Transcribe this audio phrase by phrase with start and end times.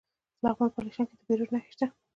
[0.37, 1.85] د لغمان په الیشنګ کې د بیروج نښې شته.